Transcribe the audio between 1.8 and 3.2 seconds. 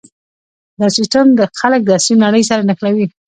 د عصري نړۍ سره نښلوي.